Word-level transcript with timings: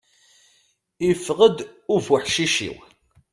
Iffeɣ-d 1.09 1.57
ubuḥcic-iw. 1.93 2.77